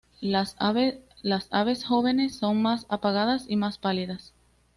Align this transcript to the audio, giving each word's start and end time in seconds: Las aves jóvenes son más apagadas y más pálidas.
Las 0.19 0.55
aves 0.57 1.85
jóvenes 1.85 2.33
son 2.35 2.59
más 2.59 2.87
apagadas 2.89 3.45
y 3.47 3.55
más 3.55 3.77
pálidas. 3.77 4.33